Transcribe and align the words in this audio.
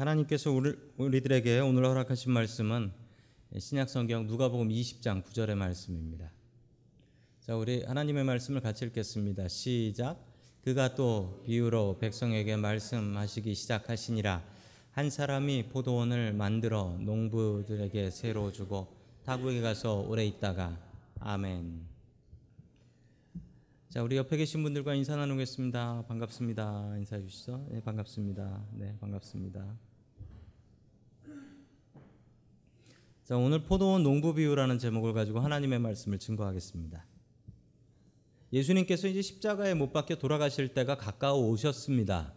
하나님께서 0.00 0.50
우리, 0.50 0.74
우리들에게 0.96 1.60
오늘 1.60 1.84
허락하신 1.84 2.32
말씀은 2.32 2.90
신약성경 3.58 4.28
누가복음 4.28 4.70
20장 4.70 5.22
9절의 5.22 5.56
말씀입니다. 5.56 6.30
자, 7.40 7.54
우리 7.54 7.84
하나님의 7.84 8.24
말씀을 8.24 8.62
같이 8.62 8.86
읽겠습니다. 8.86 9.48
시작. 9.48 10.18
그가 10.64 10.94
또 10.94 11.42
비유로 11.44 11.98
백성에게 11.98 12.56
말씀하시기 12.56 13.54
시작하시니라. 13.54 14.42
한 14.92 15.10
사람이 15.10 15.68
포도원을 15.68 16.32
만들어 16.32 16.96
농부들에게 17.00 18.10
새로 18.10 18.52
주고 18.52 18.88
타국에 19.26 19.60
가서 19.60 20.00
오래 20.00 20.24
있다가 20.24 20.78
아멘. 21.18 21.84
자, 23.90 24.02
우리 24.02 24.16
옆에 24.16 24.38
계신 24.38 24.62
분들과 24.62 24.94
인사 24.94 25.14
나누겠습니다. 25.16 26.04
반갑습니다. 26.08 26.96
인사해 26.96 27.22
주시죠. 27.22 27.66
네, 27.70 27.82
반갑습니다. 27.82 28.64
네, 28.72 28.96
반갑습니다. 28.98 29.89
자, 33.30 33.36
오늘 33.36 33.62
포도원 33.62 34.02
농부 34.02 34.34
비유라는 34.34 34.80
제목을 34.80 35.12
가지고 35.12 35.38
하나님의 35.38 35.78
말씀을 35.78 36.18
증거하겠습니다. 36.18 37.06
예수님께서 38.52 39.06
이제 39.06 39.22
십자가에 39.22 39.74
못 39.74 39.92
박혀 39.92 40.16
돌아가실 40.16 40.74
때가 40.74 40.96
가까워 40.96 41.48
오셨습니다. 41.48 42.34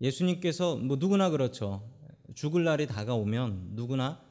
예수님께서 0.00 0.76
뭐 0.76 0.96
누구나 0.96 1.28
그렇죠. 1.28 1.86
죽을 2.34 2.64
날이 2.64 2.86
다가오면 2.86 3.72
누구나 3.72 4.24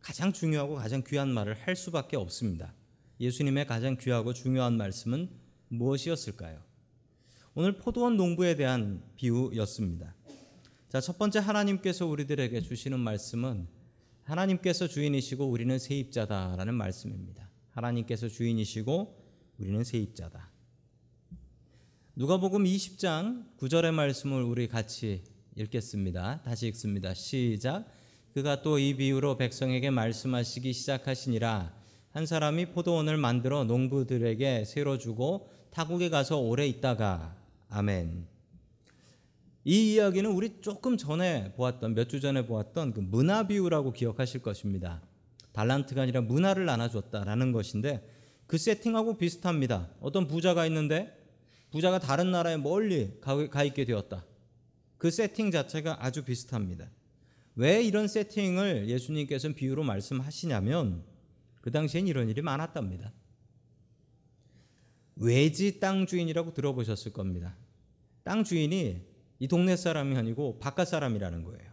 가장 0.00 0.32
중요하고 0.32 0.76
가장 0.76 1.04
귀한 1.06 1.28
말을 1.28 1.52
할 1.52 1.76
수밖에 1.76 2.16
없습니다. 2.16 2.72
예수님의 3.20 3.66
가장 3.66 3.98
귀하고 3.98 4.32
중요한 4.32 4.78
말씀은 4.78 5.28
무엇이었을까요? 5.68 6.62
오늘 7.54 7.76
포도원 7.76 8.16
농부에 8.16 8.56
대한 8.56 9.02
비유였습니다. 9.16 10.14
자, 10.88 11.02
첫 11.02 11.18
번째 11.18 11.40
하나님께서 11.40 12.06
우리들에게 12.06 12.58
주시는 12.62 12.98
말씀은 13.00 13.73
하나님께서 14.24 14.88
주인이시고 14.88 15.46
우리는 15.48 15.78
세입자다라는 15.78 16.74
말씀입니다. 16.74 17.48
하나님께서 17.70 18.28
주인이시고 18.28 19.24
우리는 19.58 19.84
세입자다. 19.84 20.50
누가복음 22.16 22.64
20장 22.64 23.56
9절의 23.58 23.92
말씀을 23.92 24.42
우리 24.42 24.68
같이 24.68 25.22
읽겠습니다. 25.56 26.42
다시 26.42 26.66
읽습니다. 26.68 27.14
시작. 27.14 27.86
그가 28.32 28.62
또 28.62 28.78
이 28.78 28.96
비유로 28.96 29.36
백성에게 29.36 29.90
말씀하시기 29.90 30.72
시작하시니라 30.72 31.72
한 32.10 32.26
사람이 32.26 32.72
포도원을 32.72 33.16
만들어 33.16 33.64
농부들에게 33.64 34.64
새로 34.64 34.98
주고 34.98 35.50
타국에 35.70 36.08
가서 36.08 36.38
오래 36.38 36.66
있다가 36.66 37.36
아멘. 37.68 38.33
이 39.64 39.94
이야기는 39.94 40.30
우리 40.30 40.60
조금 40.60 40.96
전에 40.96 41.54
보았던 41.56 41.94
몇 41.94 42.08
주 42.08 42.20
전에 42.20 42.46
보았던 42.46 42.92
그 42.92 43.00
문화 43.00 43.46
비유라고 43.46 43.92
기억하실 43.92 44.42
것입니다. 44.42 45.02
달란트가 45.52 46.02
아니라 46.02 46.20
문화를 46.20 46.66
나눠줬다라는 46.66 47.52
것인데 47.52 48.06
그 48.46 48.58
세팅하고 48.58 49.16
비슷합니다. 49.16 49.88
어떤 50.00 50.26
부자가 50.26 50.66
있는데 50.66 51.18
부자가 51.70 51.98
다른 51.98 52.30
나라에 52.30 52.56
멀리 52.56 53.18
가 53.20 53.64
있게 53.64 53.84
되었다. 53.84 54.24
그 54.98 55.10
세팅 55.10 55.50
자체가 55.50 56.04
아주 56.04 56.24
비슷합니다. 56.24 56.90
왜 57.56 57.82
이런 57.82 58.06
세팅을 58.06 58.88
예수님께서는 58.88 59.54
비유로 59.54 59.82
말씀하시냐면 59.82 61.04
그 61.62 61.70
당시엔 61.70 62.06
이런 62.06 62.28
일이 62.28 62.42
많았답니다. 62.42 63.12
외지 65.16 65.80
땅 65.80 66.06
주인이라고 66.06 66.52
들어보셨을 66.52 67.12
겁니다. 67.12 67.56
땅 68.24 68.44
주인이 68.44 69.13
이 69.44 69.46
동네 69.46 69.76
사람이 69.76 70.16
아니고 70.16 70.58
바깥 70.58 70.88
사람이라는 70.88 71.44
거예요. 71.44 71.70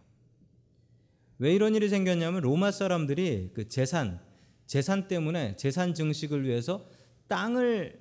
왜 1.39 1.55
이런 1.55 1.73
일이 1.73 1.87
생겼냐면 1.87 2.41
로마 2.41 2.69
사람들이 2.69 3.51
그 3.53 3.69
재산, 3.69 4.19
재산 4.67 5.07
때문에 5.07 5.55
재산 5.55 5.93
증식을 5.93 6.43
위해서 6.43 6.85
땅을 7.29 7.97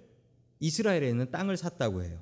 이스라엘에 0.58 1.08
있는 1.08 1.30
땅을 1.30 1.56
샀다고 1.56 2.02
해요. 2.02 2.20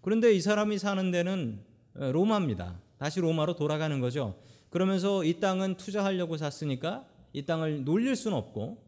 그런데 0.00 0.32
이 0.32 0.40
사람이 0.40 0.78
사는 0.78 1.10
데는 1.10 1.64
어, 1.96 2.12
로마입니다. 2.12 2.80
다시 2.98 3.18
로마로 3.18 3.56
돌아가는 3.56 3.98
거죠. 3.98 4.40
그러면서 4.70 5.24
이 5.24 5.40
땅은 5.40 5.76
투자하려고 5.76 6.36
샀으니까 6.36 7.04
이 7.32 7.46
땅을 7.46 7.82
놀릴 7.84 8.14
수는 8.14 8.36
없고 8.36 8.80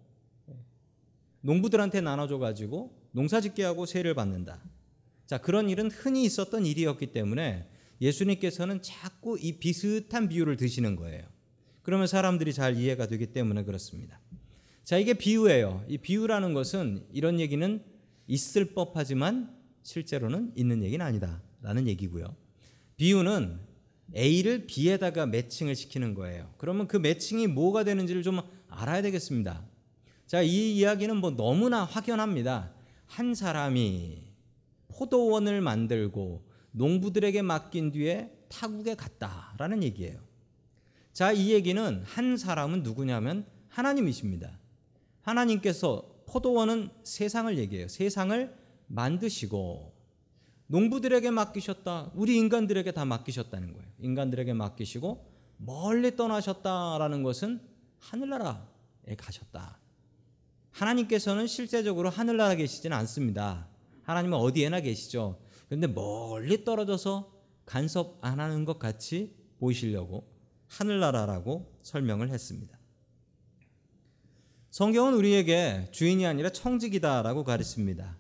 농부들한테 1.41 2.01
나눠줘 2.01 2.39
가지고 2.39 2.97
농사짓게 3.11 3.65
하고 3.65 3.87
세를 3.87 4.15
받는다. 4.15 4.63
자, 5.27 5.39
그런 5.39 5.69
일은 5.69 5.91
흔히 5.91 6.23
있었던 6.23 6.65
일이었기 6.65 7.09
때문에 7.09 7.72
예수님께서는 8.03 8.83
자꾸 8.83 9.39
이 9.41 9.59
비슷한 9.59 10.29
비유를 10.29 10.57
드시는 10.57 10.97
거예요. 10.97 11.25
그러면 11.83 12.07
사람들이 12.07 12.53
잘 12.53 12.77
이해가 12.77 13.07
되기 13.07 13.27
때문에 13.27 13.63
그렇습니다. 13.63 14.21
자, 14.85 14.99
이게 14.99 15.15
비유예요. 15.15 15.85
이 15.89 15.99
비유라는 15.99 16.53
것은 16.53 17.07
이런 17.13 17.39
얘기는 17.39 17.83
있을 18.27 18.75
법하지만 18.75 19.57
실제로는 19.85 20.53
있는 20.57 20.83
얘기는 20.83 21.05
아니다라는 21.05 21.87
얘기고요. 21.87 22.35
비유는 22.97 23.61
A를 24.15 24.67
B에다가 24.67 25.27
매칭을 25.27 25.77
시키는 25.77 26.15
거예요. 26.15 26.53
그러면 26.59 26.89
그 26.89 26.97
매칭이 26.97 27.47
뭐가 27.47 27.85
되는지를 27.85 28.23
좀 28.23 28.41
알아야 28.69 29.01
되겠습니다. 29.03 29.65
자, 30.27 30.43
이 30.43 30.77
이야기는 30.77 31.17
뭐 31.17 31.31
너무나 31.31 31.85
확연합니다. 31.85 32.73
한 33.07 33.35
사람이 33.35 34.23
포도원을 34.89 35.61
만들고 35.61 36.52
농부들에게 36.73 37.43
맡긴 37.43 37.93
뒤에 37.93 38.31
타국에 38.49 38.95
갔다라는 38.95 39.83
얘기예요. 39.83 40.21
자, 41.13 41.33
이 41.33 41.53
얘기는 41.53 42.03
한 42.05 42.37
사람은 42.37 42.83
누구냐면 42.83 43.47
하나님이십니다. 43.69 44.59
하나님께서 45.23 46.25
포도원은 46.27 46.91
세상을 47.05 47.57
얘기해요. 47.59 47.89
세상을 47.89 48.55
만드시고 48.87 49.93
농부들에게 50.67 51.31
맡기셨다. 51.31 52.13
우리 52.15 52.37
인간들에게 52.39 52.91
다 52.93 53.05
맡기셨다는 53.05 53.73
거예요. 53.75 53.87
인간들에게 53.99 54.53
맡기시고 54.55 55.31
멀리 55.59 56.17
떠나셨다라는 56.17 57.23
것은 57.23 57.61
하늘나라에 57.99 59.15
가셨다. 59.17 59.79
하나님께서는 60.71 61.47
실제적으로 61.47 62.09
하늘나라 62.09 62.55
계시지는 62.55 62.97
않습니다. 62.99 63.69
하나님은 64.03 64.39
어디에나 64.39 64.81
계시죠. 64.81 65.39
그런데 65.73 65.87
멀리 65.87 66.65
떨어져서 66.65 67.33
간섭 67.65 68.19
안 68.21 68.41
하는 68.41 68.67
것 68.67 68.79
같이 68.79 69.35
보이시려고 69.59 70.31
하늘나라라고 70.69 71.79
설명을 71.81 72.29
했습니다. 72.29 72.79
성경은 74.71 75.15
우리에게 75.15 75.89
주인이 75.91 76.27
아니라 76.27 76.51
청지기다라고 76.51 77.45
가르칩니다. 77.45 78.19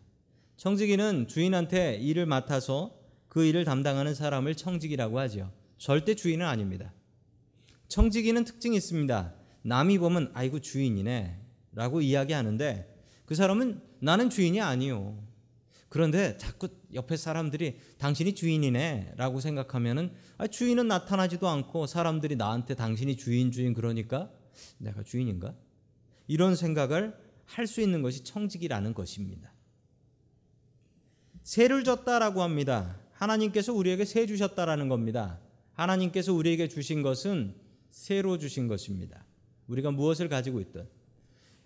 청지기는 0.56 1.28
주인한테 1.28 1.96
일을 1.96 2.24
맡아서 2.24 2.98
그 3.28 3.44
일을 3.44 3.66
담당하는 3.66 4.14
사람을 4.14 4.54
청지기라고 4.54 5.18
하죠. 5.18 5.52
절대 5.76 6.14
주인은 6.14 6.46
아닙니다. 6.46 6.94
청지기는 7.88 8.44
특징이 8.44 8.78
있습니다. 8.78 9.34
남이 9.60 9.98
보면 9.98 10.30
아이고 10.32 10.58
주인이네 10.60 11.38
라고 11.72 12.00
이야기하는데 12.00 13.04
그 13.26 13.34
사람은 13.34 13.82
나는 13.98 14.30
주인이 14.30 14.58
아니요. 14.58 15.31
그런데 15.92 16.38
자꾸 16.38 16.68
옆에 16.94 17.18
사람들이 17.18 17.76
당신이 17.98 18.34
주인이네 18.34 19.12
라고 19.18 19.40
생각하면은 19.40 20.10
아, 20.38 20.46
주인은 20.46 20.88
나타나지도 20.88 21.46
않고 21.46 21.86
사람들이 21.86 22.36
나한테 22.36 22.74
당신이 22.74 23.18
주인 23.18 23.52
주인 23.52 23.74
그러니까 23.74 24.32
내가 24.78 25.02
주인인가? 25.02 25.54
이런 26.28 26.56
생각을 26.56 27.14
할 27.44 27.66
수 27.66 27.82
있는 27.82 28.00
것이 28.00 28.24
청직이라는 28.24 28.94
것입니다. 28.94 29.52
세를 31.42 31.84
줬다라고 31.84 32.40
합니다. 32.40 32.98
하나님께서 33.12 33.74
우리에게 33.74 34.06
세 34.06 34.24
주셨다라는 34.24 34.88
겁니다. 34.88 35.40
하나님께서 35.74 36.32
우리에게 36.32 36.68
주신 36.68 37.02
것은 37.02 37.54
세로 37.90 38.38
주신 38.38 38.66
것입니다. 38.66 39.26
우리가 39.66 39.90
무엇을 39.90 40.30
가지고 40.30 40.58
있든 40.62 40.88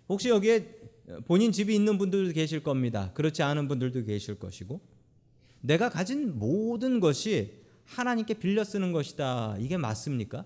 혹시 0.09 0.27
여기에 0.27 0.76
본인 1.25 1.51
집이 1.51 1.73
있는 1.73 1.97
분들도 1.97 2.33
계실 2.33 2.63
겁니다. 2.63 3.11
그렇지 3.13 3.43
않은 3.43 3.67
분들도 3.67 4.03
계실 4.05 4.39
것이고 4.39 4.81
내가 5.61 5.89
가진 5.89 6.37
모든 6.37 6.99
것이 6.99 7.61
하나님께 7.85 8.35
빌려 8.35 8.63
쓰는 8.63 8.91
것이다. 8.91 9.57
이게 9.59 9.77
맞습니까? 9.77 10.45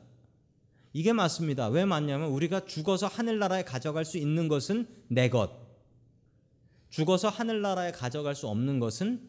이게 0.94 1.14
맞습니다. 1.14 1.70
왜 1.70 1.86
맞냐면 1.86 2.30
우리가 2.30 2.66
죽어서 2.66 3.08
하늘나라에 3.08 3.64
가져갈 3.64 4.06
수 4.06 4.18
있는 4.18 4.48
것은 4.48 4.88
내 5.08 5.30
것. 5.30 5.52
죽어서 6.90 7.30
하늘나라에 7.30 7.92
가져갈 7.92 8.36
수 8.36 8.48
없는 8.48 8.80
것은 8.80 9.28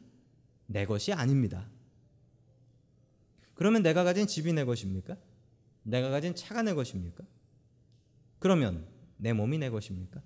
내 0.67 0.85
것이 0.85 1.13
아닙니다. 1.13 1.69
그러면 3.55 3.83
내가 3.83 4.03
가진 4.05 4.27
집이 4.27 4.53
내 4.53 4.65
것입니까? 4.65 5.17
내가 5.85 6.11
가진 6.11 6.35
차가 6.35 6.63
내 6.63 6.75
것입니까? 6.75 7.25
그러면 8.39 8.87
내 9.17 9.33
몸이 9.33 9.59
내 9.59 9.71
것입니까? 9.71 10.21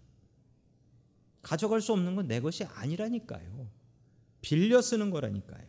가져갈 1.46 1.80
수 1.80 1.92
없는 1.92 2.16
건 2.16 2.26
내 2.26 2.40
것이 2.40 2.64
아니라니까요. 2.64 3.68
빌려 4.42 4.82
쓰는 4.82 5.10
거라니까요. 5.10 5.64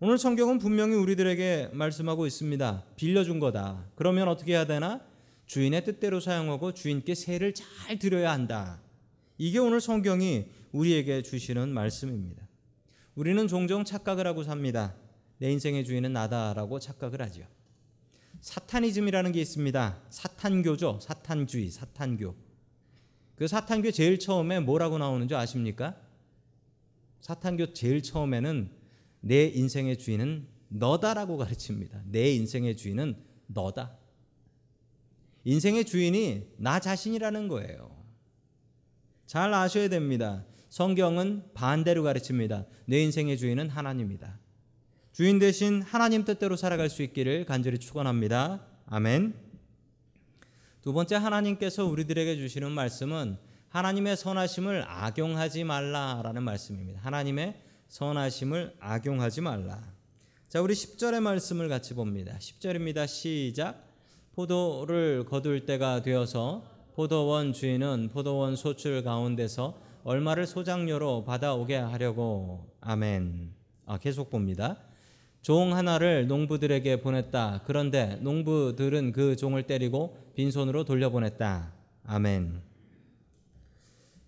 오늘 0.00 0.18
성경은 0.18 0.58
분명히 0.58 0.96
우리들에게 0.96 1.70
말씀하고 1.72 2.26
있습니다. 2.26 2.84
빌려준 2.96 3.38
거다. 3.38 3.86
그러면 3.94 4.26
어떻게 4.26 4.54
해야 4.54 4.66
되나? 4.66 5.00
주인의 5.46 5.84
뜻대로 5.84 6.18
사용하고 6.18 6.74
주인께 6.74 7.14
세를 7.14 7.54
잘 7.54 8.00
드려야 8.00 8.32
한다. 8.32 8.80
이게 9.38 9.60
오늘 9.60 9.80
성경이 9.80 10.46
우리에게 10.72 11.22
주시는 11.22 11.68
말씀입니다. 11.68 12.48
우리는 13.14 13.46
종종 13.46 13.84
착각을 13.84 14.26
하고 14.26 14.42
삽니다. 14.42 14.96
내 15.38 15.52
인생의 15.52 15.84
주인은 15.84 16.12
나다라고 16.12 16.80
착각을 16.80 17.22
하죠. 17.22 17.46
사타니즘이라는 18.40 19.30
게 19.32 19.40
있습니다. 19.40 20.02
사탄교죠. 20.10 20.98
사탄주의, 21.00 21.70
사탄교. 21.70 22.49
그 23.40 23.48
사탄교 23.48 23.90
제일 23.92 24.18
처음에 24.18 24.60
뭐라고 24.60 24.98
나오는지 24.98 25.34
아십니까? 25.34 25.96
사탄교 27.22 27.72
제일 27.72 28.02
처음에는 28.02 28.70
내 29.20 29.46
인생의 29.46 29.96
주인은 29.96 30.46
너다라고 30.68 31.38
가르칩니다. 31.38 32.02
내 32.04 32.32
인생의 32.32 32.76
주인은 32.76 33.16
너다. 33.46 33.96
인생의 35.44 35.86
주인이 35.86 36.48
나 36.58 36.80
자신이라는 36.80 37.48
거예요. 37.48 37.96
잘 39.24 39.54
아셔야 39.54 39.88
됩니다. 39.88 40.44
성경은 40.68 41.44
반대로 41.54 42.02
가르칩니다. 42.02 42.66
내 42.84 43.00
인생의 43.00 43.38
주인은 43.38 43.70
하나님이다. 43.70 44.38
주인 45.12 45.38
대신 45.38 45.80
하나님 45.80 46.26
뜻대로 46.26 46.56
살아갈 46.56 46.90
수 46.90 47.02
있기를 47.02 47.46
간절히 47.46 47.78
축원합니다. 47.78 48.66
아멘. 48.84 49.49
두 50.82 50.94
번째 50.94 51.16
하나님께서 51.16 51.84
우리들에게 51.84 52.36
주시는 52.36 52.72
말씀은 52.72 53.36
하나님의 53.68 54.16
선하심을 54.16 54.84
악용하지 54.88 55.64
말라라는 55.64 56.42
말씀입니다. 56.42 57.00
하나님의 57.02 57.60
선하심을 57.88 58.76
악용하지 58.80 59.42
말라. 59.42 59.82
자, 60.48 60.62
우리 60.62 60.72
10절의 60.72 61.20
말씀을 61.20 61.68
같이 61.68 61.94
봅니다. 61.94 62.34
10절입니다. 62.38 63.06
시작. 63.06 63.84
포도를 64.32 65.26
거둘 65.26 65.66
때가 65.66 66.00
되어서 66.00 66.64
포도원 66.94 67.52
주인은 67.52 68.08
포도원 68.10 68.56
소출 68.56 69.04
가운데서 69.04 69.78
얼마를 70.02 70.46
소장료로 70.46 71.24
받아오게 71.24 71.76
하려고 71.76 72.72
아멘. 72.80 73.52
아, 73.84 73.98
계속 73.98 74.30
봅니다. 74.30 74.78
종 75.42 75.74
하나를 75.74 76.26
농부들에게 76.26 77.00
보냈다. 77.00 77.62
그런데 77.64 78.18
농부들은 78.20 79.12
그 79.12 79.36
종을 79.36 79.62
때리고 79.62 80.18
빈손으로 80.34 80.84
돌려보냈다. 80.84 81.72
아멘. 82.04 82.60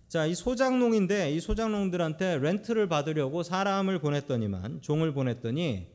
자, 0.07 0.25
이 0.25 0.35
소장농인데 0.35 1.31
이 1.31 1.39
소장농들한테 1.39 2.39
렌트를 2.39 2.87
받으려고 2.87 3.43
사람을 3.43 3.99
보냈더니만 3.99 4.81
종을 4.81 5.13
보냈더니 5.13 5.87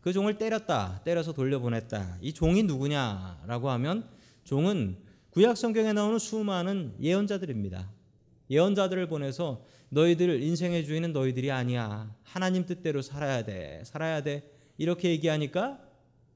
그 0.00 0.12
종을 0.12 0.38
때렸다. 0.38 1.02
때려서 1.04 1.32
돌려보냈다. 1.32 2.18
이 2.20 2.32
종이 2.32 2.62
누구냐라고 2.62 3.70
하면 3.70 4.08
종은 4.44 4.96
구약 5.30 5.56
성경에 5.56 5.92
나오는 5.92 6.18
수많은 6.18 6.94
예언자들입니다. 7.00 7.90
예언자들을 8.50 9.08
보내서 9.08 9.64
너희들 9.88 10.42
인생의 10.42 10.84
주인은 10.84 11.12
너희들이 11.12 11.50
아니야. 11.50 12.14
하나님 12.22 12.66
뜻대로 12.66 13.02
살아야 13.02 13.44
돼. 13.44 13.82
살아야 13.84 14.22
돼. 14.22 14.53
이렇게 14.78 15.10
얘기하니까 15.10 15.80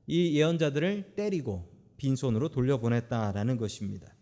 이 0.06 0.38
예언자들을 0.38 1.14
때리고 1.14 1.68
빈손으로 1.96 2.48
돌려보냈다라는 2.48 3.56
것입니다. 3.56 4.14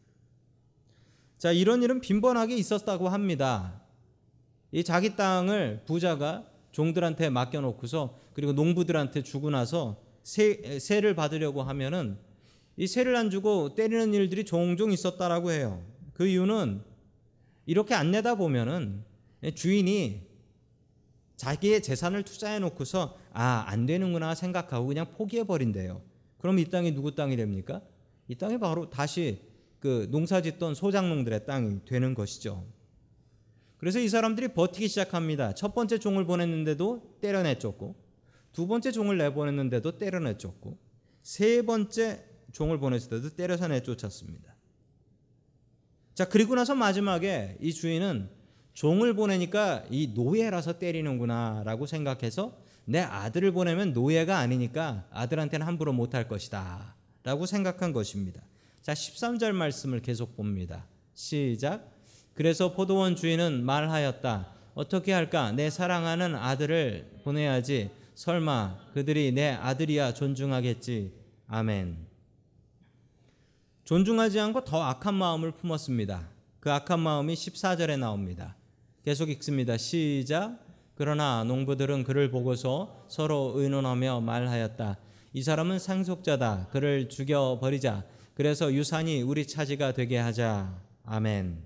자, 1.39 1.53
이런 1.53 1.83
일은 1.83 2.01
빈번하게 2.01 2.57
있었다고 2.57 3.09
합니다. 3.09 3.83
이 4.73 4.83
자기 4.83 5.17
땅을 5.17 5.85
부자가 5.87 6.47
종들한테 6.73 7.31
맡겨놓고서 7.31 8.19
그리고 8.33 8.53
농부들한테 8.53 9.23
주고 9.23 9.51
나서 9.51 10.03
세, 10.23 10.79
세를 10.81 11.15
받으려고 11.15 11.63
하면은 11.63 12.19
이 12.77 12.87
세를 12.87 13.17
안 13.17 13.31
주고 13.31 13.75
때리는 13.75 14.13
일들이 14.13 14.45
종종 14.45 14.93
있었다라고 14.93 15.53
해요. 15.53 15.83
그 16.13 16.27
이유는 16.27 16.83
이렇게 17.67 17.95
안 17.95 18.11
내다 18.11 18.35
보면은 18.35 19.05
주인이 19.55 20.27
자기의 21.37 21.83
재산을 21.83 22.23
투자해 22.23 22.59
놓고서 22.61 23.17
아, 23.39 23.65
안 23.67 23.85
되는구나 23.85 24.35
생각하고 24.35 24.87
그냥 24.87 25.11
포기해 25.13 25.45
버린대요. 25.45 26.01
그럼 26.39 26.59
이 26.59 26.65
땅이 26.65 26.95
누구 26.95 27.15
땅이 27.15 27.37
됩니까? 27.37 27.83
이 28.29 28.35
땅이 28.35 28.59
바로 28.59 28.89
다시 28.89 29.43
그 29.79 30.09
농사 30.11 30.41
짓던 30.41 30.75
소장농들의 30.75 31.45
땅이 31.45 31.85
되는 31.85 32.15
것이죠. 32.15 32.67
그래서 33.77 34.01
이 34.01 34.09
사람들이 34.09 34.49
버티기 34.55 34.89
시작합니다. 34.89 35.53
첫 35.53 35.75
번째 35.75 35.99
종을 35.99 36.25
보냈는데도 36.25 37.19
때려내쫓고, 37.21 37.95
두 38.55 38.67
번째 38.67 38.91
종을 38.91 39.19
내보냈는데도 39.19 39.99
때려내쫓고, 39.99 40.79
세 41.23 41.61
번째 41.61 42.25
종을 42.53 42.79
보냈을 42.79 43.11
때도 43.11 43.37
때려서 43.37 43.69
내쫓았습니다. 43.69 44.57
자, 46.15 46.27
그리고 46.27 46.55
나서 46.55 46.75
마지막에 46.75 47.59
이 47.61 47.75
주인은 47.75 48.31
종을 48.73 49.13
보내니까 49.13 49.85
이 49.91 50.13
노예라서 50.15 50.79
때리는구나라고 50.79 51.85
생각해서 51.85 52.65
내 52.87 53.01
아들을 53.01 53.53
보내면 53.53 53.93
노예가 53.93 54.39
아니니까 54.39 55.05
아들한테는 55.11 55.67
함부로 55.67 55.93
못할 55.93 56.29
것이다. 56.29 56.95
라고 57.25 57.45
생각한 57.45 57.93
것입니다. 57.93 58.41
자, 58.81 58.95
13절 58.95 59.53
말씀을 59.53 60.01
계속 60.01 60.37
봅니다. 60.37 60.87
시작. 61.13 61.91
그래서 62.35 62.73
포도원 62.73 63.17
주인은 63.17 63.65
말하였다. 63.65 64.49
어떻게 64.75 65.13
할까? 65.13 65.51
내 65.53 65.69
사랑하는 65.69 66.37
아들을 66.37 67.21
보내야지. 67.25 67.91
설마 68.15 68.79
그들이 68.95 69.33
내 69.33 69.51
아들이야 69.51 70.15
존중하겠지. 70.15 71.13
아멘. 71.49 72.07
존중하지 73.85 74.39
않고 74.39 74.65
더 74.65 74.83
악한 74.83 75.15
마음을 75.15 75.53
품었습니다. 75.53 76.29
그 76.61 76.71
악한 76.71 77.01
마음이 77.01 77.35
14절에 77.35 77.99
나옵니다. 77.99 78.55
계속 79.05 79.31
읽습니다. 79.31 79.77
시작. 79.77 80.66
그러나 80.97 81.45
농부들은 81.45 82.05
그를 82.05 82.31
보고서 82.31 83.05
서로 83.09 83.53
의논하며 83.57 84.23
말하였다. 84.23 84.97
이 85.35 85.43
사람은 85.43 85.79
상속자다. 85.79 86.69
그를 86.73 87.11
죽여 87.11 87.59
버리자. 87.61 88.05
그래서 88.35 88.73
유산이 88.73 89.21
우리 89.21 89.47
차지가 89.47 89.93
되게 89.93 90.17
하자. 90.17 90.75
아멘. 91.05 91.63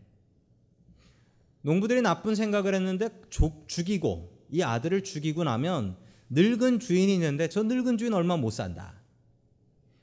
농부들이 1.62 2.02
나쁜 2.02 2.34
생각을 2.34 2.74
했는데 2.74 3.08
죽이고 3.68 4.36
이 4.50 4.62
아들을 4.62 5.04
죽이고 5.04 5.44
나면 5.44 5.96
늙은 6.30 6.80
주인이 6.80 7.14
있는데 7.14 7.48
저 7.48 7.62
늙은 7.62 7.98
주인 7.98 8.12
얼마 8.12 8.36
못 8.36 8.50
산다. 8.50 8.94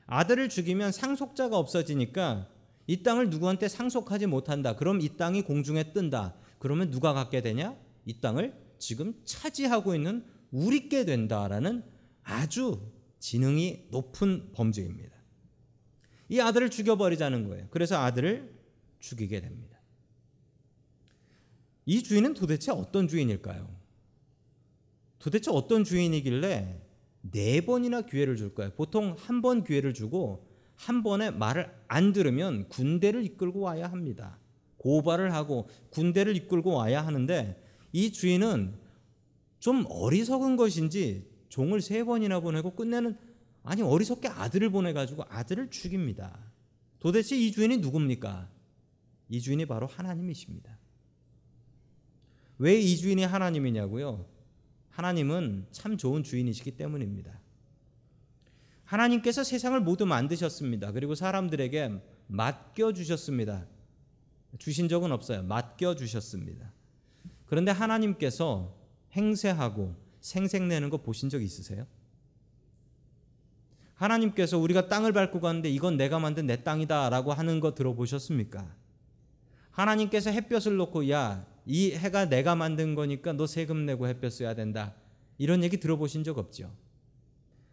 아들을 0.06 0.48
죽이면 0.48 0.94
상속자가 0.94 1.58
없어지니까 1.58 2.48
이 2.88 3.04
땅을 3.04 3.30
누구한테 3.30 3.68
상속하지 3.68 4.28
못한다. 4.28 4.78
그럼 4.78 5.02
이 5.02 5.18
땅이 5.18 5.42
공중에 5.42 5.92
뜬다. 5.92 6.36
그러면 6.60 6.92
누가 6.92 7.12
갖게 7.12 7.42
되냐? 7.42 7.76
이 8.06 8.22
땅을 8.22 8.67
지금 8.80 9.14
차지하고 9.26 9.96
있는 9.96 10.26
우리께 10.52 11.06
된다라는 11.06 11.84
아주 12.24 12.82
지능이 13.20 13.88
높은 13.92 14.52
범죄입니다. 14.54 15.16
이 16.30 16.40
아들을 16.40 16.70
죽여버리자는 16.70 17.48
거예요. 17.48 17.68
그래서 17.72 17.98
아들을 17.98 18.54
죽이게 19.00 19.40
됩니다. 19.42 19.78
이 21.86 22.04
주인은 22.04 22.34
도대체 22.34 22.72
어떤 22.72 23.08
주인일까요? 23.08 23.70
도대체 25.20 25.52
어떤 25.52 25.84
주인이길래 25.84 26.82
네 27.32 27.62
번이나 27.62 28.02
기회를 28.02 28.36
줄까요? 28.36 28.72
보통 28.72 29.16
한 29.18 29.42
번 29.42 29.64
기회를 29.64 29.94
주고 29.94 30.48
한 30.76 31.02
번에 31.02 31.32
말을 31.32 31.74
안 31.88 32.14
들으면 32.14 32.68
군대를 32.70 33.24
이끌고 33.26 33.62
와야 33.62 33.88
합니다. 33.92 34.38
고발을 34.78 35.34
하고 35.34 35.68
군대를 35.90 36.36
이끌고 36.36 36.72
와야 36.74 37.06
하는데 37.06 37.64
이 37.98 38.12
주인은 38.12 38.76
좀 39.58 39.88
어리석은 39.90 40.56
것인지 40.56 41.28
종을 41.50 41.82
세 41.82 42.04
번이나 42.04 42.40
보내고 42.40 42.76
끝내는 42.76 43.18
아니 43.64 43.82
어리석게 43.82 44.28
아들을 44.28 44.70
보내 44.70 44.94
가지고 44.94 45.24
아들을 45.30 45.72
죽입니다. 45.72 46.38
도대체 47.00 47.36
이 47.36 47.52
주인이 47.52 47.78
누굽니까? 47.78 48.52
이 49.30 49.42
주인이 49.42 49.66
바로 49.66 49.88
하나님이십니다. 49.88 50.78
왜 52.60 52.80
이 52.80 52.98
주인이 52.98 53.24
하나님이냐고요? 53.24 54.28
하나님은 54.92 55.66
참 55.72 55.98
좋은 55.98 56.22
주인이시기 56.22 56.78
때문입니다. 56.78 57.40
하나님께서 58.84 59.44
세상을 59.44 59.80
모두 59.82 60.06
만드셨습니다. 60.06 60.92
그리고 60.92 61.16
사람들에게 61.16 62.00
맡겨 62.28 62.94
주셨습니다. 62.94 63.66
주신 64.60 64.88
적은 64.88 65.12
없어요. 65.12 65.42
맡겨 65.42 65.96
주셨습니다. 65.96 66.72
그런데 67.48 67.72
하나님께서 67.72 68.76
행세하고 69.14 69.96
생색내는 70.22 70.90
거 70.90 70.98
보신 70.98 71.30
적 71.30 71.42
있으세요? 71.42 71.88
하나님께서 73.96 74.60
우리가 74.60 74.90
땅을 74.90 75.12
밟고 75.12 75.40
가는데 75.42 75.70
이건 75.70 75.98
내가 75.98 76.20
만든 76.20 76.46
내 76.46 76.64
땅이다라고 76.64 77.34
하는 77.34 77.60
거 77.60 77.74
들어보셨습니까? 77.74 78.76
하나님께서 79.72 80.30
햇볕을 80.30 80.76
놓고 80.76 81.10
야, 81.10 81.48
이 81.66 81.92
해가 81.92 82.26
내가 82.26 82.56
만든 82.56 82.96
거니까 82.96 83.34
너 83.34 83.48
세금 83.48 83.86
내고 83.86 84.08
햇볕 84.08 84.32
써야 84.32 84.54
된다. 84.54 84.94
이런 85.38 85.64
얘기 85.64 85.78
들어보신 85.78 86.24
적 86.24 86.38
없죠? 86.38 86.72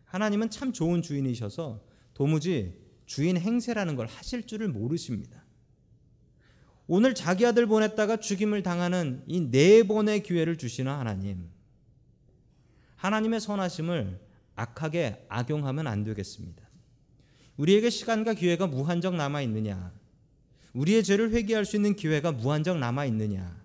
하나님은 0.05 0.51
참 0.51 0.73
좋은 0.73 1.03
주인이셔서 1.03 1.83
도무지 2.15 2.81
주인 3.07 3.37
행세라는 3.37 3.97
걸 3.97 4.07
하실 4.07 4.47
줄을 4.47 4.69
모르십니다. 4.69 5.44
오늘 6.87 7.15
자기 7.15 7.47
아들 7.47 7.67
보냈다가 7.67 8.19
죽임을 8.19 8.63
당하는 8.63 9.23
이 9.27 9.41
네 9.51 9.83
번의 9.83 10.23
기회를 10.23 10.59
주시는 10.59 10.93
하나님. 10.93 11.49
하나님의 12.97 13.41
선하심을 13.41 14.21
악하게 14.55 15.27
악용하면 15.29 15.87
안 15.87 16.05
되겠습니다. 16.05 16.63
우리에게 17.57 17.91
시간과 17.91 18.35
기회가 18.35 18.67
무한정 18.67 19.17
남아 19.17 19.43
있느냐? 19.43 19.93
우리의 20.73 21.05
죄를 21.05 21.31
회개할 21.33 21.65
수 21.65 21.77
있는 21.77 21.95
기회가 21.95 22.33
무한정 22.33 22.81
남아 22.81 23.07
있느냐? 23.07 23.63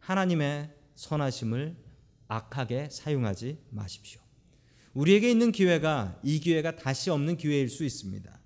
하나님의 0.00 0.70
선하심을 0.96 1.76
악하게 2.28 2.88
사용하지 2.90 3.58
마십시오. 3.70 4.20
우리에게 4.92 5.30
있는 5.30 5.52
기회가 5.52 6.18
이 6.22 6.40
기회가 6.40 6.76
다시 6.76 7.10
없는 7.10 7.36
기회일 7.36 7.68
수 7.68 7.84
있습니다. 7.84 8.38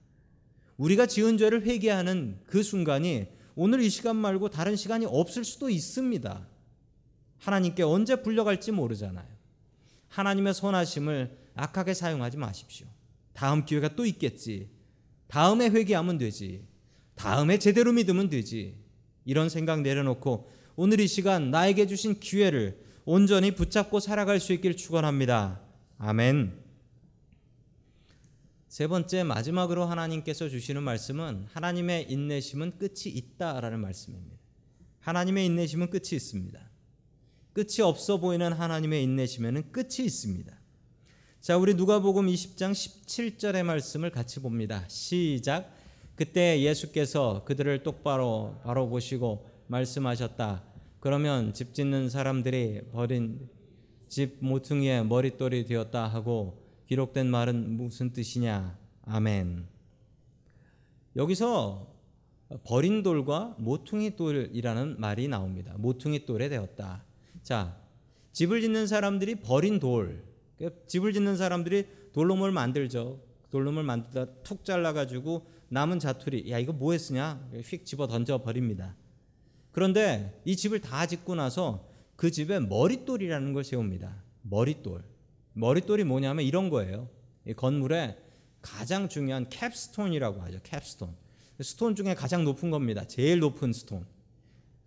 우리가 0.76 1.06
지은 1.06 1.38
죄를 1.38 1.62
회개하는 1.62 2.40
그 2.46 2.62
순간이 2.62 3.26
오늘 3.60 3.82
이 3.82 3.90
시간 3.90 4.14
말고 4.14 4.50
다른 4.50 4.76
시간이 4.76 5.04
없을 5.04 5.44
수도 5.44 5.68
있습니다. 5.68 6.46
하나님께 7.38 7.82
언제 7.82 8.22
불려갈지 8.22 8.70
모르잖아요. 8.70 9.26
하나님의 10.06 10.54
선하심을 10.54 11.36
악하게 11.56 11.94
사용하지 11.94 12.36
마십시오. 12.36 12.86
다음 13.32 13.64
기회가 13.64 13.96
또 13.96 14.06
있겠지. 14.06 14.70
다음에 15.26 15.70
회개하면 15.70 16.18
되지. 16.18 16.68
다음에 17.16 17.58
제대로 17.58 17.92
믿으면 17.92 18.28
되지. 18.28 18.78
이런 19.24 19.48
생각 19.48 19.80
내려놓고 19.80 20.48
오늘 20.76 21.00
이 21.00 21.08
시간 21.08 21.50
나에게 21.50 21.88
주신 21.88 22.20
기회를 22.20 22.80
온전히 23.04 23.56
붙잡고 23.56 23.98
살아갈 23.98 24.38
수 24.38 24.52
있길 24.52 24.76
축원합니다. 24.76 25.60
아멘. 25.98 26.67
세 28.68 28.86
번째 28.86 29.22
마지막으로 29.22 29.86
하나님께서 29.86 30.50
주시는 30.50 30.82
말씀은 30.82 31.46
하나님의 31.52 32.12
인내심은 32.12 32.78
끝이 32.78 33.06
있다라는 33.06 33.80
말씀입니다. 33.80 34.36
하나님의 35.00 35.46
인내심은 35.46 35.88
끝이 35.88 36.10
있습니다. 36.12 36.60
끝이 37.54 37.80
없어 37.82 38.18
보이는 38.18 38.52
하나님의 38.52 39.02
인내심에는 39.04 39.72
끝이 39.72 40.04
있습니다. 40.04 40.54
자, 41.40 41.56
우리 41.56 41.74
누가복음 41.74 42.26
20장 42.26 42.72
17절의 42.72 43.62
말씀을 43.62 44.10
같이 44.10 44.40
봅니다. 44.40 44.84
시작. 44.88 45.74
그때 46.14 46.60
예수께서 46.60 47.44
그들을 47.46 47.82
똑바로 47.82 48.60
바로 48.64 48.88
보시고 48.90 49.48
말씀하셨다. 49.68 50.62
그러면 51.00 51.54
집 51.54 51.72
짓는 51.72 52.10
사람들이 52.10 52.82
버린 52.92 53.48
집 54.08 54.36
모퉁이에 54.40 55.04
머릿돌이 55.04 55.64
되었다 55.64 56.06
하고 56.06 56.67
기록된 56.88 57.30
말은 57.30 57.76
무슨 57.76 58.14
뜻이냐? 58.14 58.78
아멘. 59.02 59.66
여기서 61.16 61.94
버린 62.64 63.02
돌과 63.02 63.56
모퉁이 63.58 64.16
돌이라는 64.16 64.98
말이 64.98 65.28
나옵니다. 65.28 65.74
모퉁이 65.76 66.24
돌에 66.24 66.48
되었다. 66.48 67.04
자, 67.42 67.76
집을 68.32 68.62
짓는 68.62 68.86
사람들이 68.86 69.34
버린 69.34 69.78
돌, 69.78 70.24
그 70.56 70.82
집을 70.86 71.12
짓는 71.12 71.36
사람들이 71.36 71.86
뭘 72.14 72.52
만들죠. 72.52 73.20
뭘 73.50 73.84
만들다 73.84 74.42
툭 74.42 74.64
잘라가지고 74.64 75.46
남은 75.68 75.98
자투리, 75.98 76.50
야 76.50 76.58
이거 76.58 76.72
뭐에 76.72 76.96
쓰냐? 76.96 77.50
휙 77.64 77.84
집어 77.84 78.06
던져 78.06 78.38
버립니다. 78.38 78.96
그런데 79.72 80.40
이 80.46 80.56
집을 80.56 80.80
다 80.80 81.06
짓고 81.06 81.34
나서 81.34 81.86
그 82.16 82.30
집에 82.30 82.58
머릿돌이라는 82.60 83.52
걸 83.52 83.62
세웁니다. 83.62 84.22
머릿돌. 84.40 85.17
머릿돌이 85.58 86.04
뭐냐면 86.04 86.44
이런 86.44 86.70
거예요. 86.70 87.08
이 87.44 87.52
건물에 87.52 88.16
가장 88.62 89.08
중요한 89.08 89.48
capstone이라고 89.48 90.40
하죠. 90.42 90.58
capstone. 90.62 91.14
stone 91.60 91.96
중에 91.96 92.14
가장 92.14 92.44
높은 92.44 92.70
겁니다. 92.70 93.04
제일 93.06 93.40
높은 93.40 93.72
stone. 93.72 94.06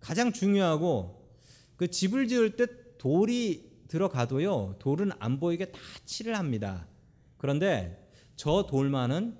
가장 0.00 0.32
중요하고 0.32 1.28
그 1.76 1.88
집을 1.88 2.26
지을 2.26 2.56
때 2.56 2.66
돌이 2.96 3.70
들어가도요. 3.88 4.76
돌은 4.78 5.10
안 5.18 5.38
보이게 5.38 5.66
다 5.66 5.78
칠을 6.06 6.38
합니다. 6.38 6.86
그런데 7.36 8.08
저 8.36 8.66
돌만은 8.66 9.36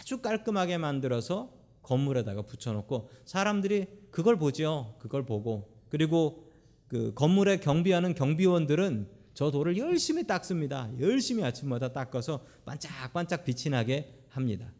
아주 0.00 0.22
깔끔하게 0.22 0.78
만들어서 0.78 1.52
건물에다가 1.82 2.42
붙여놓고 2.42 3.10
사람들이 3.26 3.86
그걸 4.10 4.36
보죠. 4.36 4.96
그걸 4.98 5.26
보고 5.26 5.70
그리고 5.90 6.50
그 6.88 7.12
건물에 7.14 7.58
경비하는 7.58 8.14
경비원들은 8.14 9.21
저 9.34 9.50
돌을 9.50 9.76
열심히 9.78 10.26
닦습니다. 10.26 10.90
열심히 11.00 11.42
아침마다 11.44 11.92
닦아서 11.92 12.44
반짝반짝 12.64 13.44
빛이 13.44 13.70
나게 13.70 14.14
합니다. 14.28 14.72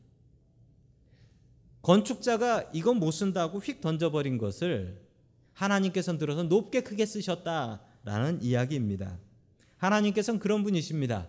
건축자가 1.82 2.70
이건 2.72 2.98
못 2.98 3.10
쓴다고 3.10 3.58
휙 3.58 3.80
던져버린 3.80 4.38
것을 4.38 5.02
하나님께서는 5.52 6.18
들어서 6.18 6.42
높게 6.44 6.80
크게 6.82 7.06
쓰셨다라는 7.06 8.42
이야기입니다. 8.42 9.18
하나님께서는 9.78 10.38
그런 10.38 10.62
분이십니다. 10.62 11.28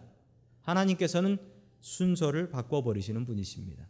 하나님께서는 0.61 1.37
순서를 1.79 2.49
바꿔버리시는 2.49 3.25
분이십니다. 3.25 3.87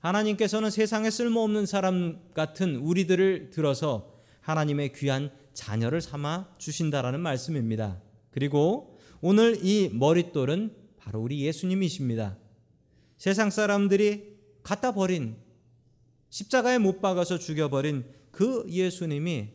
하나님께서는 0.00 0.70
세상에 0.70 1.10
쓸모없는 1.10 1.66
사람 1.66 2.20
같은 2.34 2.76
우리들을 2.76 3.50
들어서 3.50 4.12
하나님의 4.40 4.92
귀한 4.94 5.30
자녀를 5.54 6.00
삼아 6.00 6.56
주신다라는 6.58 7.20
말씀입니다. 7.20 8.00
그리고 8.32 8.98
오늘 9.20 9.64
이 9.64 9.88
머릿돌은 9.92 10.74
바로 10.96 11.20
우리 11.20 11.42
예수님이십니다. 11.42 12.36
세상 13.16 13.50
사람들이 13.50 14.36
갖다 14.64 14.92
버린 14.92 15.36
십자가에 16.30 16.78
못 16.78 17.00
박아서 17.00 17.38
죽여버린 17.38 18.04
그 18.32 18.64
예수님이 18.68 19.50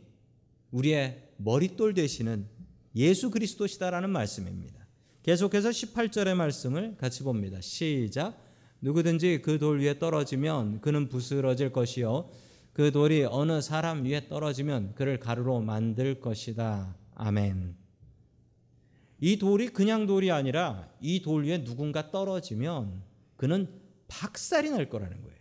우리의 0.71 1.31
머릿돌 1.37 1.93
되시는 1.93 2.47
예수 2.95 3.29
그리스도시다라는 3.29 4.09
말씀입니다. 4.09 4.87
계속해서 5.23 5.69
18절의 5.69 6.35
말씀을 6.35 6.95
같이 6.97 7.23
봅니다. 7.23 7.59
시작. 7.61 8.41
누구든지 8.79 9.41
그 9.41 9.57
돌 9.57 9.81
위에 9.81 9.99
떨어지면 9.99 10.81
그는 10.81 11.09
부스러질 11.09 11.73
것이요 11.73 12.29
그 12.73 12.91
돌이 12.91 13.25
어느 13.25 13.59
사람 13.59 14.05
위에 14.05 14.27
떨어지면 14.27 14.93
그를 14.93 15.19
가루로 15.19 15.61
만들 15.61 16.19
것이다. 16.21 16.95
아멘. 17.15 17.86
이 19.19 19.37
돌이 19.37 19.69
그냥 19.69 20.05
돌이 20.05 20.31
아니라 20.31 20.89
이 21.01 21.21
돌 21.21 21.45
위에 21.45 21.63
누군가 21.63 22.11
떨어지면 22.11 23.01
그는 23.35 23.67
박살이 24.07 24.69
날 24.69 24.89
거라는 24.89 25.21
거예요. 25.21 25.37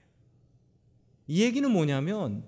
이 1.29 1.43
얘기는 1.43 1.71
뭐냐면 1.71 2.45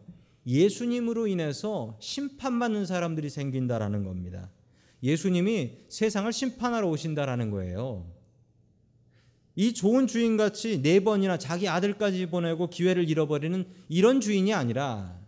예수님으로 0.46 1.26
인해서 1.26 1.98
심판받는 2.00 2.86
사람들이 2.86 3.28
생긴다라는 3.28 4.04
겁니다. 4.04 4.50
예수님이 5.02 5.84
세상을 5.88 6.32
심판하러 6.32 6.88
오신다라는 6.88 7.50
거예요. 7.50 8.10
이 9.54 9.74
좋은 9.74 10.06
주인같이 10.06 10.82
네 10.82 11.00
번이나 11.00 11.36
자기 11.36 11.68
아들까지 11.68 12.26
보내고 12.26 12.70
기회를 12.70 13.10
잃어버리는 13.10 13.66
이런 13.88 14.20
주인이 14.20 14.54
아니라 14.54 15.18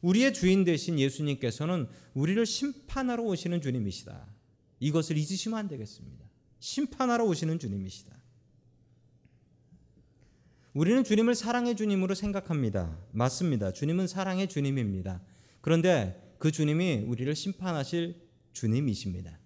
우리의 0.00 0.32
주인 0.32 0.64
되신 0.64 0.98
예수님께서는 0.98 1.88
우리를 2.14 2.44
심판하러 2.46 3.22
오시는 3.24 3.60
주님이시다. 3.60 4.26
이것을 4.80 5.16
잊으시면 5.16 5.58
안 5.58 5.68
되겠습니다. 5.68 6.24
심판하러 6.58 7.24
오시는 7.24 7.58
주님이시다. 7.58 8.16
우리는 10.72 11.02
주님을 11.02 11.34
사랑의 11.34 11.76
주님으로 11.76 12.14
생각합니다. 12.14 12.96
맞습니다. 13.12 13.72
주님은 13.72 14.06
사랑의 14.06 14.48
주님입니다. 14.48 15.20
그런데 15.60 16.34
그 16.38 16.50
주님이 16.50 17.04
우리를 17.06 17.34
심판하실 17.34 18.20
주님이십니다. 18.52 19.38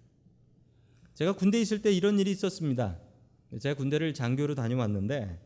제가 1.13 1.33
군대 1.33 1.59
있을 1.59 1.81
때 1.81 1.91
이런 1.91 2.19
일이 2.19 2.31
있었습니다. 2.31 2.99
제가 3.59 3.75
군대를 3.75 4.13
장교로 4.13 4.55
다녀왔는데 4.55 5.39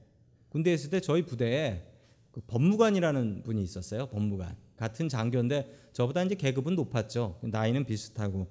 군대에 0.50 0.74
있을 0.74 0.90
때 0.90 1.00
저희 1.00 1.26
부대에 1.26 1.86
그 2.32 2.42
법무관이라는 2.42 3.44
분이 3.44 3.62
있었어요. 3.64 4.08
법무관. 4.08 4.56
같은 4.76 5.10
장교인데 5.10 5.90
저보다 5.94 6.24
이제 6.24 6.36
계급은 6.36 6.76
높았죠. 6.76 7.40
나이는 7.44 7.86
비슷하고. 7.86 8.48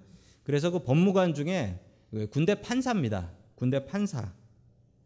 그래서 0.49 0.71
그 0.71 0.79
법무관 0.79 1.35
중에 1.35 1.79
그 2.11 2.27
군대 2.31 2.55
판사입니다. 2.55 3.31
군대 3.55 3.85
판사. 3.85 4.33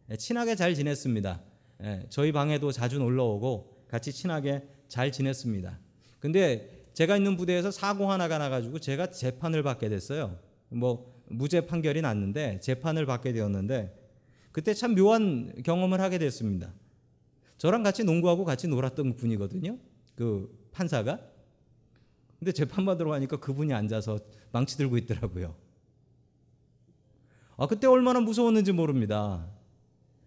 예, 0.08 0.16
친하게 0.16 0.54
잘 0.54 0.72
지냈습니다. 0.72 1.42
예, 1.82 2.06
저희 2.11 2.30
방에도 2.30 2.70
자주 2.70 3.00
놀러 3.00 3.25
오고 3.25 3.87
같이 3.88 4.12
친하게 4.12 4.62
잘 4.87 5.11
지냈습니다. 5.11 5.80
근데 6.20 6.87
제가 6.92 7.16
있는 7.16 7.37
부대에서 7.37 7.72
사고 7.72 8.08
하나가 8.08 8.38
나가지고 8.38 8.78
제가 8.78 9.11
재판을 9.11 9.64
받게 9.64 9.88
됐어요. 9.88 10.38
뭐 10.68 11.20
무죄 11.26 11.66
판결이 11.66 12.02
났는데 12.02 12.61
재판을 12.61 13.04
받게 13.04 13.32
되었는데 13.32 13.99
그때 14.52 14.72
참 14.75 14.94
묘한 14.94 15.61
경험을 15.64 16.00
하게 16.00 16.18
됐습니다. 16.18 16.72
저랑 17.58 17.82
같이 17.82 18.04
농구하고 18.04 18.44
같이 18.44 18.68
놀았던 18.68 19.16
분이거든요. 19.16 19.76
그 20.14 20.56
판사가. 20.70 21.18
근데 22.42 22.50
재판받으러 22.50 23.08
가니까 23.08 23.37
그분이 23.37 23.72
앉아서 23.72 24.18
망치 24.50 24.76
들고 24.76 24.99
있더라고요. 24.99 25.54
아, 27.56 27.68
그때 27.68 27.87
얼마나 27.87 28.18
무서웠는지 28.18 28.72
모릅니다. 28.72 29.46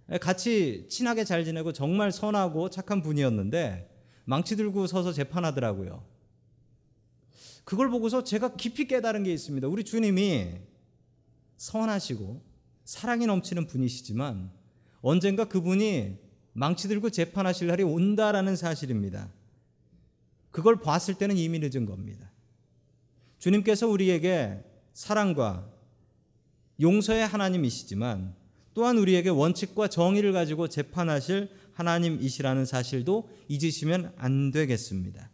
예, 0.10 0.18
같이 0.18 0.88
친하게 0.88 1.26
잘 1.26 1.44
지내고 1.44 1.74
정말 1.74 2.14
선하고 2.14 2.70
착한 2.70 3.02
분이었는데 3.02 3.90
망치 4.24 4.56
들고 4.56 4.88
서서 4.88 5.12
재판하더라고요. 5.12 6.06
그걸 7.66 7.90
보고서 7.90 8.24
제가 8.24 8.56
깊이 8.56 8.88
깨달은 8.88 9.24
게 9.24 9.34
있습니다. 9.34 9.68
우리 9.68 9.84
주님이 9.84 10.54
선하시고 11.58 12.42
사랑이 12.86 13.26
넘치는 13.26 13.68
분이시지만 13.68 14.52
언젠가 15.02 15.44
그분이 15.44 16.18
망치 16.54 16.88
들고 16.88 17.10
재판하실 17.10 17.68
날이 17.68 17.84
온다라는 17.84 18.56
사실입니다. 18.56 19.30
그걸 20.56 20.78
봤을 20.78 21.16
때는 21.16 21.36
이미 21.36 21.60
늦은 21.60 21.86
겁니다. 21.86 22.32
주님께서 23.40 23.90
우리에게 23.90 24.64
사랑과 24.94 25.70
용서의 26.80 27.28
하나님이시지만 27.28 28.34
또한 28.74 28.98
우리에게 28.98 29.28
원칙과 29.28 29.90
정의를 29.90 30.32
가지고 30.32 30.70
재판하실 30.70 31.50
하나님이시라는 31.74 32.64
사실도 32.66 33.30
잊으시면 33.50 34.14
안 34.16 34.52
되겠습니다. 34.52 35.30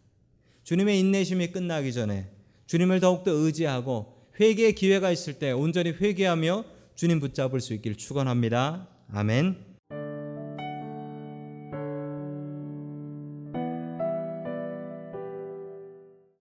주님의 0.64 0.98
인내심이 0.98 1.52
끝나기 1.52 1.92
전에 1.92 2.28
주님을 2.66 2.98
더욱더 2.98 3.30
의지하고 3.30 4.26
회개의 4.40 4.74
기회가 4.74 5.12
있을 5.12 5.34
때 5.34 5.52
온전히 5.52 5.90
회개하며 5.90 6.64
주님 6.96 7.20
붙잡을 7.20 7.60
수 7.60 7.74
있길 7.74 7.94
축원합니다. 7.94 8.88
아멘. 9.12 9.71